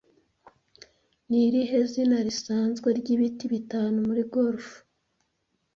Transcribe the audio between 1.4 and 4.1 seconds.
irihe zina risanzwe ryibiti bitanu